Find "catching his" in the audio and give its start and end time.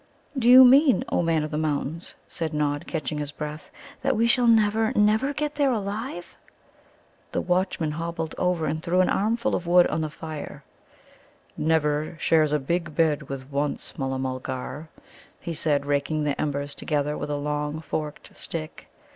2.87-3.29